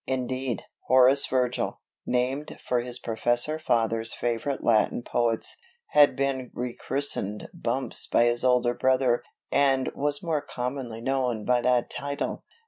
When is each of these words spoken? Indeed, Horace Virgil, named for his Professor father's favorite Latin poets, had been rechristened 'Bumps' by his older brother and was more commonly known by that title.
Indeed, 0.07 0.63
Horace 0.87 1.27
Virgil, 1.27 1.79
named 2.07 2.57
for 2.59 2.79
his 2.79 2.97
Professor 2.97 3.59
father's 3.59 4.15
favorite 4.15 4.63
Latin 4.63 5.03
poets, 5.03 5.57
had 5.89 6.15
been 6.15 6.49
rechristened 6.55 7.47
'Bumps' 7.53 8.07
by 8.07 8.23
his 8.23 8.43
older 8.43 8.73
brother 8.73 9.21
and 9.51 9.91
was 9.93 10.23
more 10.23 10.41
commonly 10.41 11.01
known 11.01 11.45
by 11.45 11.61
that 11.61 11.91
title. 11.91 12.43